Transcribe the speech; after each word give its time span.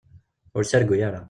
Ur 0.55 0.63
ttargu 0.65 0.95
ara. 1.07 1.19